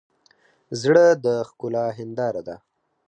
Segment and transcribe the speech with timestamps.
[0.81, 2.55] زړه د ښکلا هنداره ده.